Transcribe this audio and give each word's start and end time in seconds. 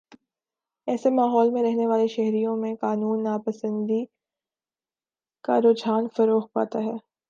ایسے 0.87 1.09
ماحول 1.09 1.49
میں 1.49 1.63
رہنے 1.63 1.87
والے 1.87 2.07
شہریوں 2.07 2.55
میں 2.57 2.73
قانون 2.75 3.23
ناپسندی 3.23 4.03
کا 5.43 5.59
رجحان 5.61 6.07
فروغ 6.15 6.47
پاتا 6.53 6.79
ہے 6.79 6.97